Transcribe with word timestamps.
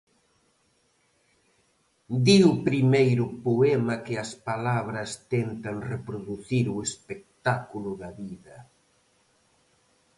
Di 2.25 2.37
o 2.51 2.53
primeiro 2.67 3.25
poema 3.45 3.95
que 4.05 4.15
as 4.23 4.31
palabras 4.49 5.09
tentan 5.33 5.75
reproducir 5.93 6.65
o 6.73 6.77
espectáculo 6.87 7.91
da 8.01 8.09
vida. 8.21 8.57